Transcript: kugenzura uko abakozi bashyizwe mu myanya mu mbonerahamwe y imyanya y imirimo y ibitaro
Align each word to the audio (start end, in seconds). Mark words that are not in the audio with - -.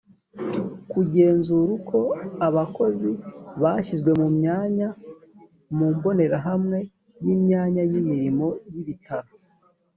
kugenzura 0.91 1.69
uko 1.77 1.97
abakozi 2.47 3.09
bashyizwe 3.61 4.11
mu 4.21 4.27
myanya 4.37 4.89
mu 5.77 5.87
mbonerahamwe 5.95 6.77
y 7.25 7.27
imyanya 7.35 7.81
y 7.91 7.93
imirimo 8.01 8.47
y 8.71 8.75
ibitaro 8.81 9.31